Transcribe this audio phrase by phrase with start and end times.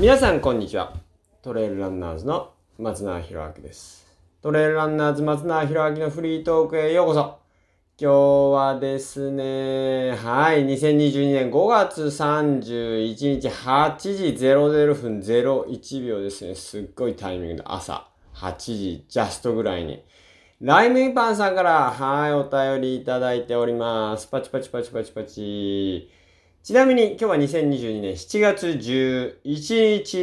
[0.00, 0.92] 皆さんこんにちは
[1.42, 4.06] トレイルランナーズの松永博明です
[4.40, 7.38] トレイルランナーズ松永博明のフリートークへようこそ
[8.00, 8.14] 今日
[8.54, 16.54] はですね、はい、2022年5月31日8時00分01秒ですね。
[16.54, 20.04] すっごいタイミングで朝8時ジャストぐらいに。
[20.60, 24.28] ライムインパンさんから、はい、お便りいただいております。
[24.28, 26.08] パチパチパチパチパチ。
[26.62, 30.16] ちなみに今日は2022年7月11日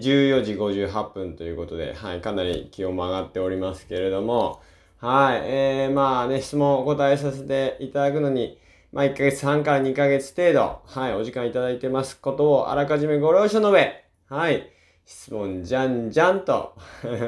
[0.00, 4.60] 14時58分ということで、はい、かなり気温も上がっておりますけれども、
[5.00, 5.40] はい。
[5.44, 8.58] えー、まあね、質問をお答えさせていただくのに、
[8.92, 14.70] まあ1ヶ月半から2ヶ月程度、はい、お時間いただいてますことをあらかじめご了承の上、はい、
[15.06, 16.76] 質問じゃんじゃんと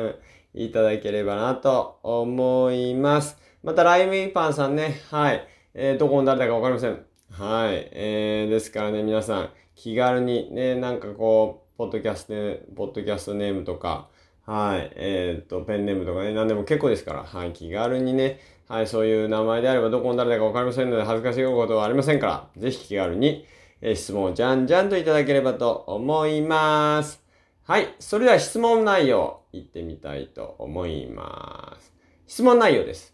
[0.55, 3.39] いただければなと思います。
[3.63, 7.12] また、ライムインパンさんね、はい、えー、どこの誰だかわかりません。
[7.33, 14.09] はい、えー、ですからね、皆さん、気軽にね、なんかこう、ポッドキャスト、ポッドキャストネームとか、
[14.45, 14.93] はい。
[14.97, 17.53] えー、っと、ペンネームとかね、何でも結構ですから、はい。
[17.53, 18.87] 気軽にね、はい。
[18.87, 23.47] そういう名前であれば、どこの誰だかわかりませんので、恥ずかしいことはありませんから、ぜひ気軽に、
[23.81, 27.23] えー、質問をじゃんじゃんといただければと思います。
[27.63, 27.95] はい。
[27.99, 31.95] それでは質問内容、いってみたいと思います。
[32.27, 33.12] 質問内容です。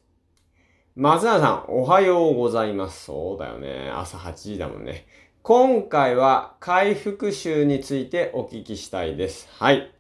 [1.01, 3.05] 松永さん、おはようございます。
[3.05, 3.89] そうだよね。
[3.95, 5.07] 朝8時だもんね。
[5.43, 9.49] 今回は回復集についてお聞きしたいです。
[9.61, 9.93] はい。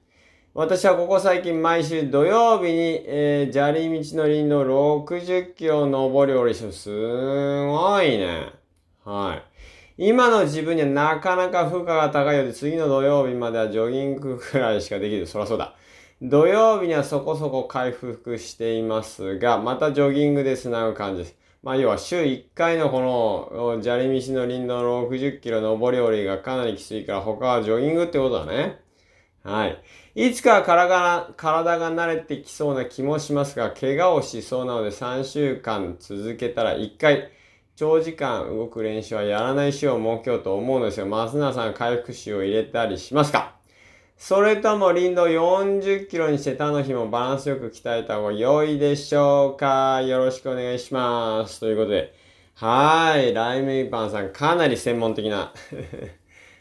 [0.54, 8.48] 私はここ最近毎週土曜日に、えー、砂利道の林道60キロ登り降りして、すごいね。
[9.04, 9.40] は
[9.98, 10.08] い。
[10.08, 15.28] 今の自分にはなかなか負荷が高いようで、次の土曜日まではジョギングくらいしかできる。
[15.28, 15.76] そらそうだ。
[16.20, 21.36] 土曜日にはそこそこ回復していますが、またジョギングで繋ぐ感じです。
[21.62, 28.80] まあ、要は週1回のこの砂利道の林道の60キロ登り降りがかなりきついから他はジョギングってことだね。
[29.44, 29.80] はい。
[30.16, 37.30] いつか体が、体が慣れてきそうな気もしますが、怪我をしそうなので3週間続けたら1回、
[37.76, 41.06] 長時間動く練習はやらない週を設けようと思うのですよ。
[41.06, 43.57] 松永さん回復週を入れたりしますか？
[44.18, 51.60] それとも林道40キロにして他の日もバランスよく鍛えた方が良いでしょうかよろしくお願いします。
[51.60, 52.12] ということで。
[52.54, 53.32] はい。
[53.32, 55.54] ライムイパンさん、かなり専門的な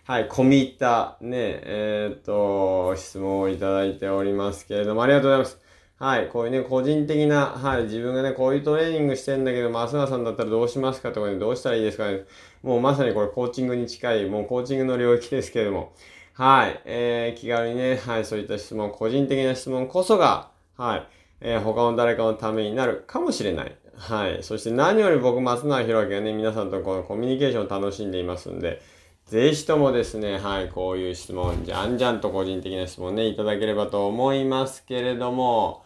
[0.06, 5.60] はい、込み入った、ね、えー、っと、質問をいただいておりますけれども、ありがとうございます。
[5.98, 12.22] はい、こういうね、個人的な、はい、自分がね、こういうトレーニングしてんだけど、増永さんだったらどうしますかとかね、どうしたらいいですかね。
[12.62, 15.94] もうまさにこれコーチングに近い、もうコーチングの領域ですけれども、
[16.38, 21.08] はい、えー、気軽にね、はい、そういった質問、個人的な質問こそが、はい、
[21.42, 23.76] えー、他の誰かのためになるかもしれない。
[23.96, 24.44] はい。
[24.44, 28.84] そして何より僕、松永弘明がね、皆さんとこのコミュニケーションを楽しんでいますんで、
[29.26, 35.82] ぜひともですね、はい、こういう質問、じゃんじゃんと個人的な質問ね、いただければと思いますけれども、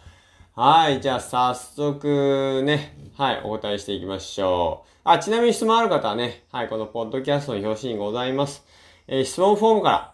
[0.53, 4.89] はい、じゃあ早速ね、はい、お答えしていきましょう。
[5.05, 8.65] あ、ちなみに質問ある方はね、はい、このポッドキャストの表紙にございます。
[9.07, 10.11] えー、質問フォームから、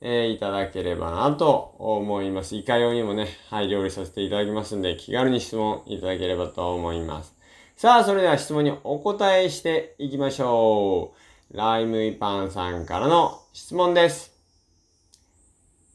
[0.00, 2.54] えー、いただければなと思います。
[2.54, 7.34] いかようにもね、はい、料理させていただきますんで、気軽に質問いただければと思います。
[7.76, 11.14] さあ、それでは質問にお答えしていきましょ
[11.52, 11.56] う。
[11.56, 14.34] ライムイパンさんからの質問です。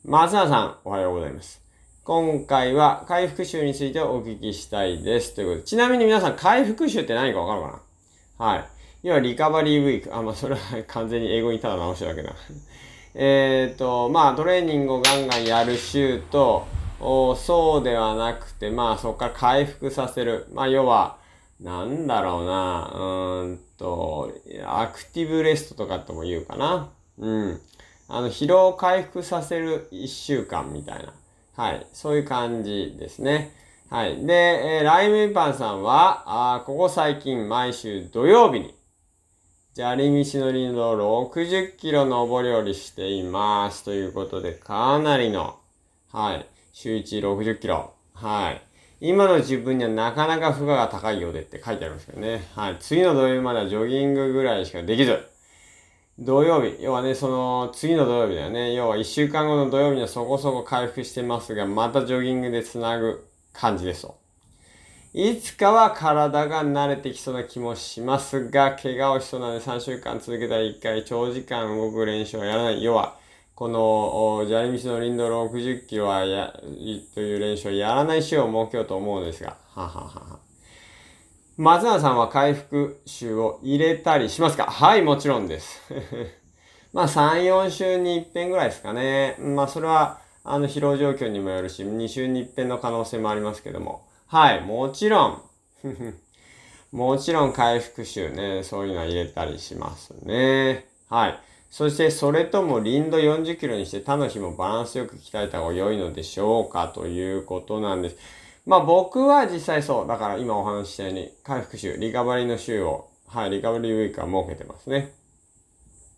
[0.04, 1.62] 松田さん、おはようございます。
[2.04, 5.36] 今回は回復集についてお聞きしたいです。
[5.36, 7.84] ということで、ちなみに皆さん、回復集って何かわかるか
[8.40, 8.46] な？
[8.46, 8.66] はい。
[9.04, 10.16] 要は、リカバリーウィーク。
[10.16, 12.34] あ、まあ、それは完全に英語にただ直しただけだ。
[13.14, 16.66] えっと、まあ、トレーニングをガンガンやる週と、
[17.00, 20.48] おそうではなくて、まあ、そこから回復させる。
[20.54, 21.18] まあ、要は、
[21.60, 24.32] なんだろうな、うんと、
[24.66, 26.90] アクティブレストとかとも言うかな。
[27.18, 27.62] うん。
[28.08, 31.14] あの、疲労を回復させる一週間みたいな。
[31.56, 31.86] はい。
[31.94, 33.56] そういう感じですね。
[33.90, 34.26] はい。
[34.26, 34.34] で、
[34.78, 36.24] えー、ライムイパンさんは、
[36.56, 38.74] あここ最近毎週土曜日に、
[39.74, 43.86] 砂利道の林道60キロ登り降りしています。
[43.86, 45.60] ということで、かなりの、
[46.12, 46.46] はい。
[46.74, 47.94] 週1 60キロ。
[48.14, 48.62] はい。
[49.00, 52.46] 今の自分にはなかなか負荷が高いようでって書いてありますけどね。
[52.54, 52.78] はい。
[52.82, 55.26] 次の土曜日まではジョギングぐらいしかできず。
[56.20, 58.74] 土曜日、要はね、その、次の土曜日だよね。
[58.74, 64.21] 要は1週間後の土曜日にはそこそこ回復してますが、またジョギングで繋ぐ感じですと。
[65.14, 72.82] いつかは体が慣れてきそうな気もしますが、怪我をしそうなので3週間続けたら1回長時間動く練習はやらない。
[72.82, 73.18] 要は、
[73.54, 76.54] この、砂利道の林道60キロはや、
[77.14, 80.40] という練習をやらない週を設けようと思うんですが、ははは。
[81.58, 84.64] 松永さんは回復週を入れたりしますか？
[84.64, 85.82] はい、もちろんです。
[86.94, 89.36] まあ3、4週に一遍ぐらいですかね。
[89.40, 94.10] まあそれは、あの疲労状況にもよるし、2週に一遍の可能性もありますけども。
[94.32, 95.42] はい、もちろん。
[96.94, 100.88] もちろん回復臭ね、そういうのは入れたりしますね。
[101.10, 101.40] はい。
[101.70, 108.18] そしてそれとも林道40キロにして他の日もバランスよく鍛えた方が良いのでしょうかということなんです。
[108.66, 110.08] まあ僕は実際そう。
[110.08, 115.12] だから今お話ししたように回復週、リカバリーの週を、はい、リカバリーウィークは設けてますね。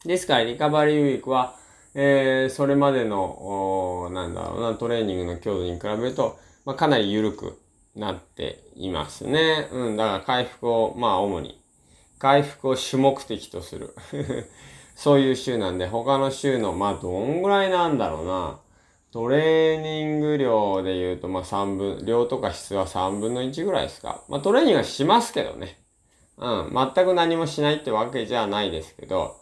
[0.06, 1.56] ですからリカバリーウィークは、
[1.96, 7.63] えー、それまでの、なんだろうな、トレーニングの強度に比べると、まあかなり緩く
[7.96, 9.70] なっていますね。
[9.72, 11.62] うん、だから回復を、まあ主に、
[12.20, 13.96] 回復を主目的とする。
[14.96, 18.60] そういう週なんで、他の週の、まあ、どんぐらいなんだろうな。
[19.12, 24.24] トレーニング量で言うと、まあ、3分、量とか質は3分の1ぐらいですか。
[24.28, 25.84] まあ、トレーニングはしますけどね。
[26.38, 26.74] うん。
[26.74, 29.36] 全く何もしないってわけじゃないですけど、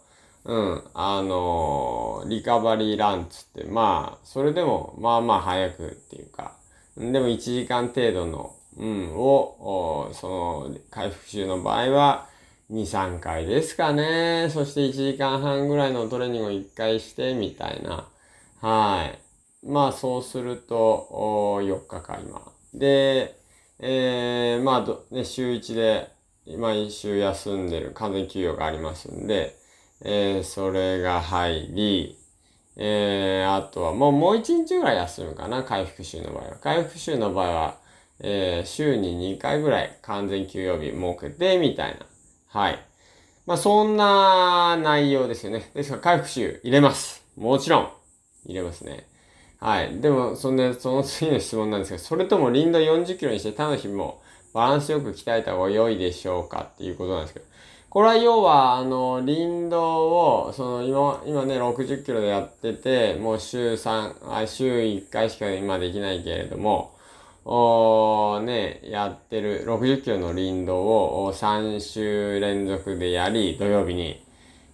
[0.44, 0.82] うん。
[0.94, 6.56] あのー、リカバリーランつって、まあ、それでも、まあまあ早くっていうか、
[6.96, 12.28] でも1時間程度の、うん、を、その、回復中の場合は、
[12.70, 14.48] 2、3回ですかね。
[14.50, 18.08] そして1時間半ぐらいのトレーニングを1回して、みたいな。
[18.60, 19.66] はい。
[19.66, 21.08] まあ、そうすると、
[21.62, 22.52] 4日間今。
[22.74, 23.36] で、
[23.78, 26.08] えー、まあど、ね、週1で、
[26.46, 29.56] 今1週休んでる完全休養がありますんで、
[30.00, 32.18] えー、それが入り、
[32.76, 36.56] えー、あとはもう、もう1日ぐらい休むかな、回復週の場合は。
[36.60, 37.78] 回復週の場合は、
[38.20, 42.06] えー、週に2回ぐらい完全休養日設けて、みたいな。
[42.48, 42.78] はい。
[43.46, 45.70] まあ、そんな内容ですよね。
[45.74, 47.24] ですから、回復臭入れます。
[47.36, 47.88] もちろん、
[48.46, 49.06] 入れますね。
[49.58, 50.00] はい。
[50.00, 54.22] でも、そんで、その次の質問なんですけど、それとも林道40キロにして他の日も
[54.52, 57.46] バランスよく鍛えた方が良いでしょうかっていうことなんですけど、
[57.92, 66.96] これは要は、あの、林道を、その、今、今ね、60キロでやってて、もう週3、あ週1回しか今できないけれども、
[67.44, 74.24] おね、やってる60キロの林道を3週連続でやり、土曜日に。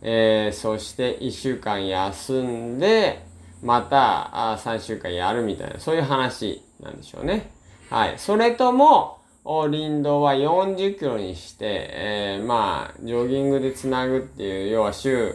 [0.00, 3.26] えー、そして1週間休んで、
[3.64, 7.50] またあ3週間やるみたいな、そういう話なんでしょうね。
[7.90, 8.14] はい。
[8.16, 9.17] それとも、
[9.70, 15.34] 林道は40キロにして、えー、まあ、ジョギングでつなぐっていう、要は週、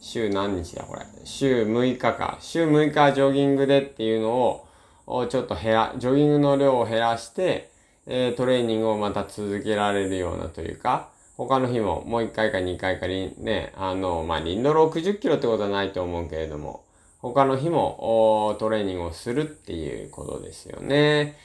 [0.00, 1.02] 週何日だこれ。
[1.24, 2.38] 週6日か。
[2.40, 4.64] 週6日ジョギングでっていうの
[5.06, 7.72] を、ちょっと減ら、ジョギングの量を減らして、
[8.06, 16.84] えー、トレーニングをまた続けられるようなというか、他の日ももう1回か2回かね、あの、まあ、林道60キロってことはないと思うけれども、
[17.18, 21.36] 他の日もトレーニングをするっていうことですよね。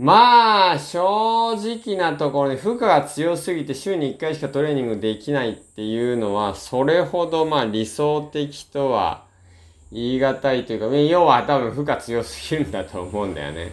[0.00, 9.24] まあ、正直なところで負荷が強すぎて週に1回しかトレーニングできないっていうのは、それほどまあ理想的とは
[9.92, 13.72] 言い難いというか、要は多分負荷強すぎるんだと思うんだよね。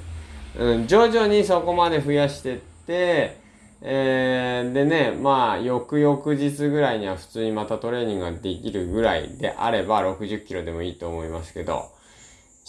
[0.58, 3.38] うん、徐々にそこまで増やしてって、
[3.82, 11.90] えー、でね、まあ、翌々日ぐらいには普通にまたトレーニングができるぐらいであれば60キロでもいいと思いますけど、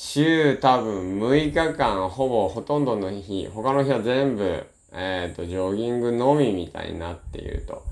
[0.00, 7.82] 週多分6日間ほぼほとんどの日、他の日は全部、えっ、ー、と、ジョギングのみみたいになっていると。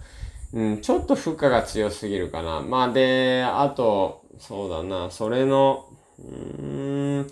[0.52, 2.60] うん、ちょっと負荷が強すぎるかな。
[2.60, 5.84] まあで、あと、そうだな、それの、
[6.20, 7.30] うーん、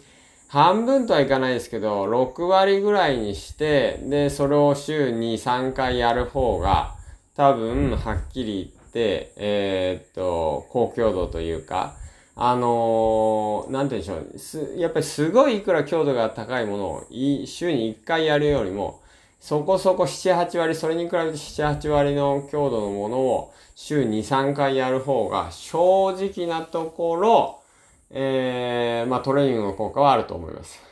[0.49, 6.97] 半分とはいかないですけど、6割ぐらいにして、で、それを週に3回やる方が、
[7.37, 11.95] 多分、はっきり言って、えー、っと、高強度というか、
[12.37, 14.67] あのー、なんて言うんでしょう。
[14.71, 19.01] す、やっぱりすごいいくら強度が高いものを、い週に1回やるよりも、
[19.41, 27.61] そこそこ7、8割、それに比べて7、8割の強度のものを週2、3回やる方が正直なところ、
[28.11, 30.83] えー、まあトレーニングの効果はあると思います。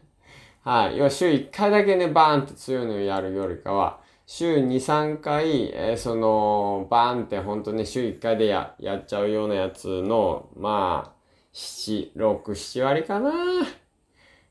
[0.64, 0.98] はい。
[0.98, 4.01] 要は週1回だけね、バーンって強いのをやるよりかは、
[4.34, 13.30] 週2、3回、えー、その、バーンってほんとね、週1回でや、やっちゃうようなやつの、まあ、7、6、7割かな。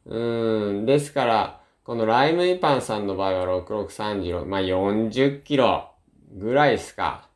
[0.05, 0.85] うん。
[0.85, 5.89] ですから、このライムイパンさんの場合は6636、まあ40キロ
[6.31, 7.27] ぐらいですか。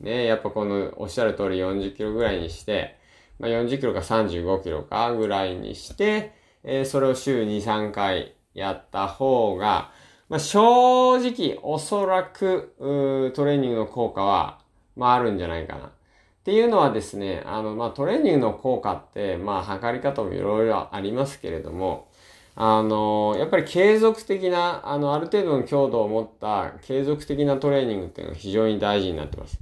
[0.00, 2.96] ね、やっぱこのおっしゃる通り40キロぐらいにして、
[3.38, 6.32] まあ40キロか35キロかぐらいにして、
[6.64, 9.92] えー、それを週2、3回やった方が、
[10.32, 14.60] まあ正直おそらくトレーニングの効果は、
[14.96, 15.88] まああるんじゃないかな。
[15.88, 15.90] っ
[16.42, 22.08] ていうのはですね、あの、まあトレーニングの効果って、まあ測り方もいろいろありますけれども、
[22.54, 29.60] あの、やっぱり継続的な、あの、ある程度の強度を持った継続的なトレーニングっていうのが非常に大事になってます。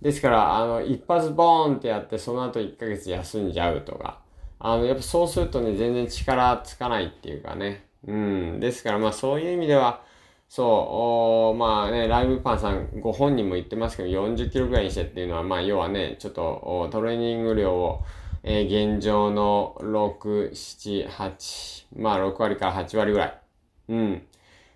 [0.00, 4.20] ですから、あの、一発ボーンってやって、その後1ヶ月休んじゃうとか、
[4.60, 7.86] あの、やっぱそうするとね、全然力つかないっていうかね。
[8.06, 8.60] うん。
[8.60, 10.11] ですから、まあそういう意味では、
[10.54, 18.02] そう、まあね、ライブパンさんご本人も言ってますけど、40キロぐらいにしてっていうのは、まあ要はね、ちょっとトレーニング量を、
[18.42, 23.40] えー、現状の6、7、8、まあ6割から8割ぐらい。
[23.88, 24.22] うん。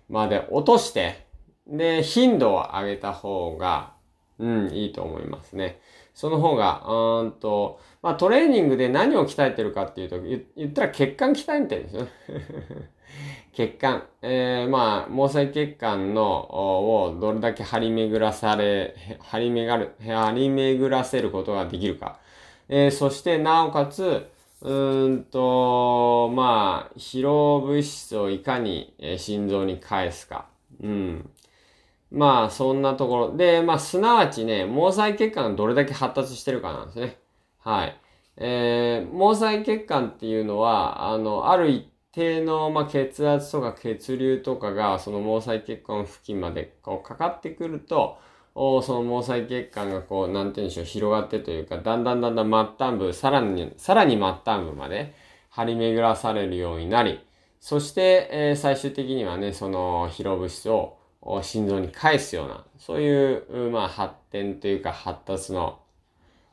[0.09, 1.27] まあで、落として、
[1.67, 3.93] で、頻度を上げた方が、
[4.39, 5.79] うん、いいと思いますね。
[6.15, 12.07] その方が、うんと、まあトレーニングで何を鍛えてるかっていうと、言ったら血管鍛えてるんですよ。
[13.53, 14.03] 血管。
[14.21, 22.19] えー、まあ、毛細血管の、をどれだけ張り巡らされ、張り巡る、張り巡らせることができるか。
[22.69, 24.29] えー、そして、なおかつ、
[24.61, 30.47] うんと、まあ、疲労物質をいかに、えー、心臓に返すか。
[30.81, 31.29] うん。
[32.11, 33.37] まあ、そんなところ。
[33.37, 37.17] で、まあ、すなわちね、毛細血管がどれだけ発達してるかなんですね。
[37.59, 37.99] はい。
[38.37, 41.87] えー、毛細血管っていうのは、あの、ある一
[42.17, 48.17] 定の、まあ、血圧とか血流とかが、その毛細血管付近までこうかかってくると、
[48.55, 55.13] おその毛細血管がこう、なんて言うんでしょう、広がってというか、だんだんだんだん末端部、さらに、さらに末端部まで
[55.49, 57.19] 張り巡らされるようになり、
[57.59, 60.97] そして、えー、最終的にはね、その疲労物質を
[61.43, 65.79] 心臓に返すような、そういう、まあ、発展というか発達の、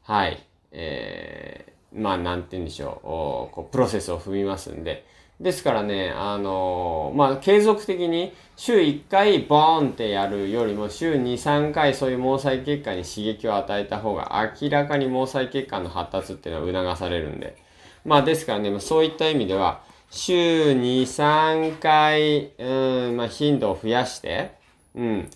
[0.02, 5.06] はい、えー、まあ、なんて言うんでしょう、こうプロセスを踏みますんで、
[5.40, 17.56] ですからね、あのー、まあ、継続的に週1回ボーンってやるよりも週2、3回そういう毛細血管に刺激を与えた方が明らかに毛細血管の発達っていうのは促されるんで。
[18.04, 24.52] まあ、ですからね、そういった意味では、週2、3回、うん、まあ、頻度を増やして、
[24.94, 25.30] うん。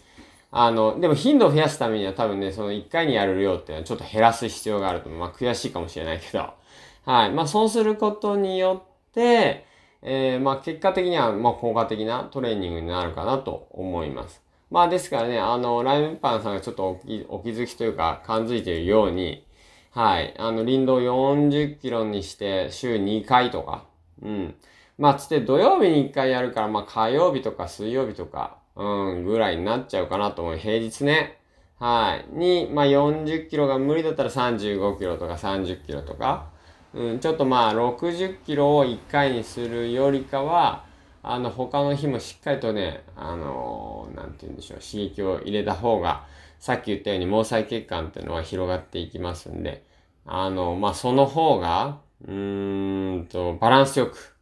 [0.50, 5.21] あの、でも頻度を増やすためには多分ね、その1回にやる量っていうのはちょっと減らす必要があると思う。
[5.21, 6.49] まあ、悔しいかもしれないけど。
[7.05, 7.33] はい。
[7.33, 9.67] まあ、そうすることによって、
[10.02, 14.43] えー、まあ結果的には、まあ効果的なトレーニングになるかなと思います。
[14.71, 19.45] まあですからね、あの、ライムパンさんがちょっとお気お気づきというか感づいているように、
[19.90, 23.85] はい、あの、林道40キロにして週2回とか、
[24.23, 24.55] うん。
[24.99, 30.56] まあつって土曜日に1回やるから、まあ火曜日とか水曜日とか、うん、ぐらいになっちゃうかなと思う。
[30.56, 31.38] 平日ね。
[31.78, 32.38] はい。
[32.38, 36.47] に、まあ40キロが無理だったら35キロとか30キロとか、
[36.94, 40.85] うん、ちょっとまあ60キロを1回にするよりかは、
[41.23, 46.25] あの他の日もしっかりとね、あのー、なんて言うんでしょう、刺激を入れた方が、
[46.61, 49.85] さっき言ったように毛細血管っていうのは広がっていきますんで、
[50.25, 54.37] あの、まあ、その方が、うーんと、バランスよく、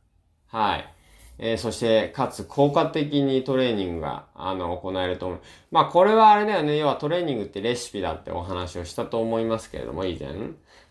[0.48, 0.95] はい。
[1.38, 5.40] えー、そして、かつ効果的にトレーニングが、あの、行えると思う。
[5.70, 6.78] まあ、これはあれだよね。
[6.78, 10.30] 要はトレーニングってレシピだってお話をしたと思いますけれども、以前。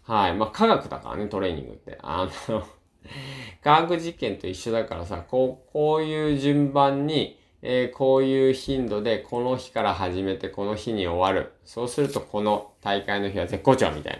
[0.04, 0.36] はい。
[0.36, 1.98] まあ、科学だからね、トレーニングって。
[2.02, 2.64] あの
[3.64, 11.54] 科学実験と一緒だからさ、こう、こういう順番に、えー、こういう頻度で、この日から始めて、この日に終わる。
[11.66, 14.20] そうすると、この大会の日は絶好調みたいな。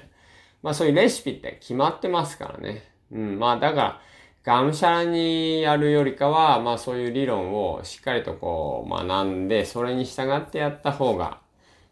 [0.64, 2.84] まあ、そういうレシピって決まってますからね。
[3.12, 3.38] うん。
[3.38, 4.02] まあ、だから、
[4.46, 11.40] がむしゃらにやるよりかは、まあそういう理論をしっかりとこう学んで、それに従ってやった方が、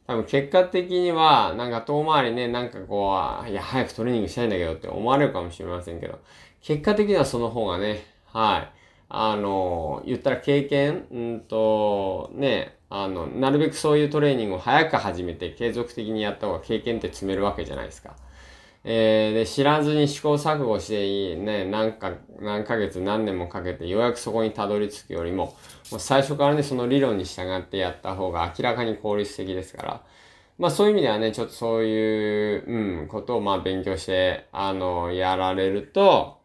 [0.06, 6.20] 多分結果的には、なんか遠回りね、なんかこう、いや、早くトレーニングしたいんだけどって思われるかもしれませんけど、
[6.62, 8.72] 結果的にはその方がね、はい。
[9.10, 18.16] あの、言ったら経験、うんと、ね、あの、なるべくそういうトレーニングを早く始めて継続的にやった方が経験って積めるわけじゃないですか。
[18.86, 25.56] えー、で、知らずに試行錯誤していいね、何か、何ヶ月何年もかけてようやくそこにたどり着くよりも、
[25.92, 30.04] もう最初からね、その理論に従ってやった方が明らかに効率的ですから、
[30.58, 36.40] まあそういう意味ではね、ちょっとそういう、うん、ことをまあ勉強して、あの、やられると、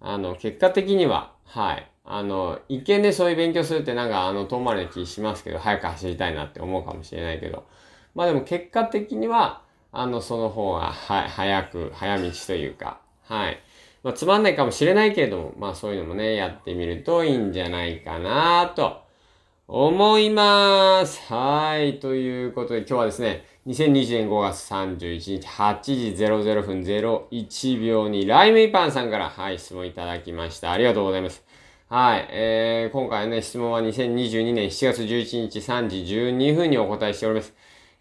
[0.00, 1.88] あの、結果的には、はい。
[2.04, 7.64] あの、一見でそういう勉強するってなんかあの、遠回りな気しますけど、早く走りたいなって思うかもしれないけど、
[8.14, 13.58] まあでも結果的には、あの、その方が、はい、早く、早道というか、はい。
[14.02, 19.02] まあ、つまんないかもしれないけれども、まあそういうのもね、やってみるといいんじゃないかなと
[19.68, 21.20] 思います。
[21.32, 22.00] はい。
[22.00, 30.72] ということで今日はですね、2020年5月31日8時00分01秒にライムイパンさんから、はい、質問いただきました。
[30.72, 31.44] ありがとうございます。
[31.88, 32.26] はい。
[32.30, 37.54] えー、今回ね、質問は2022年7月11日3時12分にお答えしております。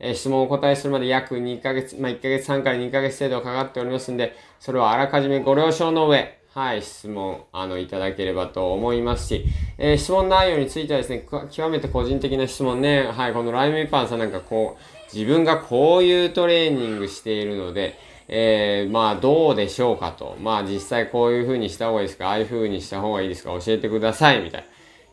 [0.03, 9.45] え質問をお答えするまで約2ヶ月、まあ、1ヶ月半から2ヶ月程度かかっておりますんで、それをあらかじめご了承の上、はい、質問、あの、いただければと思いますし、
[9.77, 20.37] えー、質問内容についてはですね、極めて個人的な質問ね、はい、このライムイパンさんなんかこう、自分がこういうトレーニングしているので、えー、まあどうでしょうかと。
[20.39, 24.67] まあ実際こういう風にした方がいいですかああいう風にした方がいいですか教えてくださいみたいな。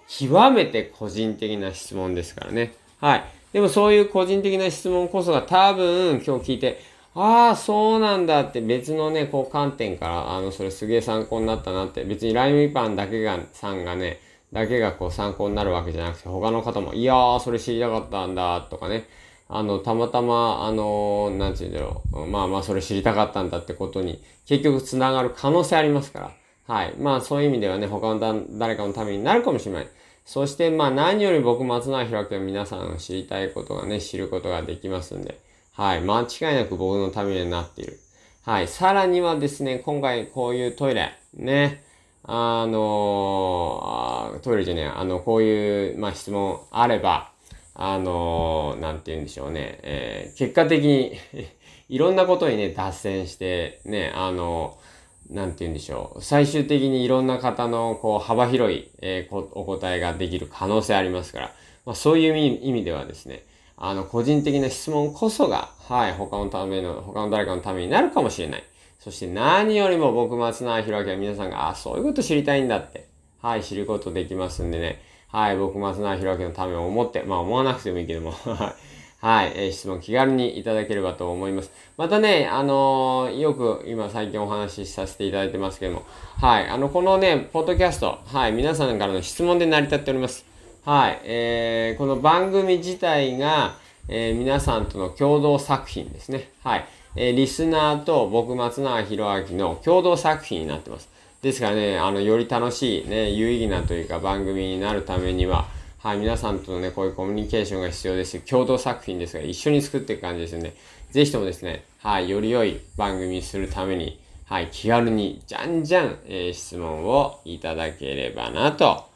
[0.09, 2.75] 極めて個人的な質問ですからね。
[3.01, 3.38] はい。
[3.53, 6.81] でもそういう個人的な質問こそが多分今日聞いて、
[7.15, 14.21] ああ、そうなんだって別のね、こう観点から、あの、それすげえ参考になったなって、別にライムイパンだけが、さんがね、
[14.53, 19.09] だけがこう参考になるわけじゃなくて、他の方も、いやー、それ知りたかったんだ、とかね、
[19.49, 26.31] あの、たまたま、あの、なんて言うんだろう、まあまあ、それ知りたかったんだってことに、結局繋がる可能性ありますから、
[26.73, 26.95] はい。
[26.99, 28.21] まあ、そういう意味ではね、他の
[28.59, 29.89] 誰かのためになるかもしれない。
[30.29, 35.41] そして、まあ、何より僕、松永弘明は皆さんの知りたいことがね、知ることができますんで、
[35.73, 36.03] はい。
[36.03, 37.99] 間違いなく僕のためになっている。
[38.43, 38.69] はい。
[38.69, 41.83] さらにはですね、今回こういうトイレ、ね。
[42.25, 47.33] あの、トイレじゃねえ、あの、こういう、まあ、質問あれば、
[47.75, 49.79] あのー、なんて言うんでしょうね。
[49.83, 51.17] えー、結果的に
[51.89, 54.98] いろんなことにね、脱線して、ね、あのー、
[55.31, 56.23] なんて言うんでしょう。
[56.23, 61.53] 最終的にいろんな方の、こう、幅広い、えー、お答えができる可能性ありますから、
[61.85, 63.45] まあ、そういう意味ではですね、
[63.77, 68.65] あの、個人的な質問こそが、はい、他のための、他の誰かのためになるかもしれない。
[68.99, 73.07] そして何よりも僕、松永弘明は皆さんが、あ、そういうこと知りたいんだって、
[73.41, 78.75] はい、知ることできますんでね、はい、僕、松永弘明のためを思って、まあ思わなくてもいいけども、はい、
[79.21, 81.73] はいえー、質問気軽にいただければと思います。
[81.97, 86.03] またね、あのー、よく今最近お話しさせていただいてますけども、
[86.41, 90.45] はい、あの、このね、ポッドキャスト、はい、皆さんからの質問で成り立っております。
[90.85, 93.75] はい、えー、この番組自体が、
[94.07, 96.51] えー、皆さんとの共同作品ですね。
[96.63, 96.87] はい。
[97.17, 101.09] えー、リスナーと僕、松永弘明の共同作品になってます。
[101.43, 105.67] ですからね、あの、より楽しい、ね、有意義なというか番組になるためには、
[106.01, 108.39] はい、皆さんとのね、こういうコミュニケーションが必要です。
[108.43, 110.75] 共同作品ですが、一緒に作っていく感じですよね。
[111.11, 119.09] ぜひともですね、はい、より良い番組にするために、はい、気軽に、じゃんじゃん、えー、質問をいただければなと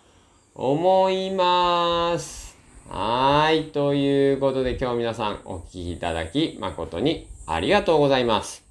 [0.57, 2.59] 思います。
[2.89, 3.67] はい。
[3.71, 8.65] ということで今日皆さんお聴きいただき誠にありがとうございます。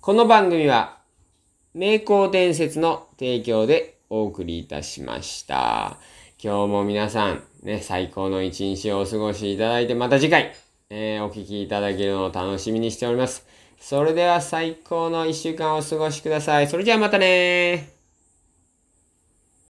[0.00, 0.96] この番組は
[1.74, 5.98] 名工伝説の提供でお送りいたしました。
[6.42, 10.54] 今日も皆さんね、最高の一日をお過ごしいただいてまた次回、
[10.90, 13.46] えー、お聴きいただけるのを楽しみにしております。
[13.80, 16.68] それでは最高の一週間をお過ごしください。
[16.68, 17.93] それじゃあまたね